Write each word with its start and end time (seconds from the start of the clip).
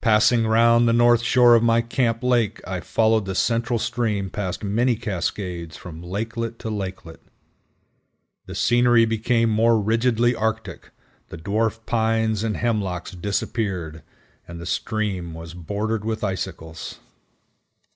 Passing 0.00 0.48
round 0.48 0.88
the 0.88 0.92
north 0.92 1.22
shore 1.22 1.54
of 1.54 1.62
my 1.62 1.80
camp 1.80 2.24
lake 2.24 2.60
I 2.66 2.80
followed 2.80 3.24
the 3.24 3.36
central 3.36 3.78
stream 3.78 4.28
past 4.28 4.64
many 4.64 4.96
cascades 4.96 5.76
from 5.76 6.02
lakelet 6.02 6.58
to 6.58 6.70
lakelet. 6.70 7.20
The 8.46 8.56
scenery 8.56 9.04
became 9.04 9.48
more 9.48 9.80
rigidly 9.80 10.34
arctic, 10.34 10.90
the 11.28 11.38
Dwarf 11.38 11.86
Pines 11.86 12.42
and 12.42 12.56
Hemlocks 12.56 13.12
disappeared, 13.12 14.02
and 14.48 14.60
the 14.60 14.66
stream 14.66 15.34
was 15.34 15.54
bordered 15.54 16.04
with 16.04 16.24
icicles. 16.24 16.98